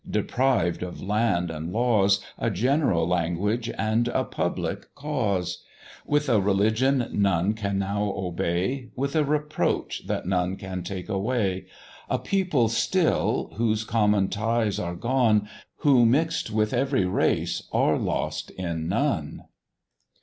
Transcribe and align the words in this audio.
deprived 0.09 0.81
of 0.81 0.99
land 0.99 1.51
and 1.51 1.71
laws, 1.71 2.25
A 2.39 2.49
general 2.49 3.07
language 3.07 3.69
and 3.77 4.07
a 4.07 4.23
public 4.23 4.87
cause; 4.95 5.63
With 6.07 6.27
a 6.27 6.41
religion 6.41 7.07
none 7.11 7.53
can 7.53 7.77
now 7.77 8.11
obey, 8.17 8.89
With 8.95 9.15
a 9.15 9.23
reproach 9.23 10.07
that 10.07 10.25
none 10.25 10.55
can 10.55 10.81
take 10.81 11.07
away: 11.07 11.67
A 12.09 12.17
people 12.17 12.67
still, 12.67 13.51
whose 13.57 13.83
common 13.83 14.29
ties 14.29 14.79
are 14.79 14.95
gone; 14.95 15.47
Who, 15.85 16.07
mix'd 16.07 16.49
with 16.49 16.73
every 16.73 17.05
race, 17.05 17.67
are 17.71 17.95
lost 17.99 18.49
in 18.49 18.87
none. 18.89 19.43